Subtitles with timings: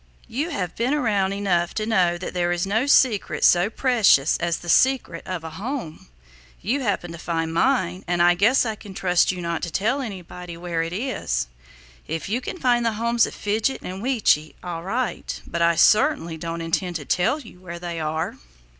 [0.27, 4.57] You have been around enough to know that there is no secret so precious as
[4.57, 6.07] the secret of a home.
[6.59, 10.01] You happened to find mine, and I guess I can trust you not to tell
[10.01, 11.49] anybody where it is.
[12.07, 16.35] If you can find the homes of Fidget and Weechi, all right, but I certainly
[16.35, 18.37] don't intend to tell you where they are."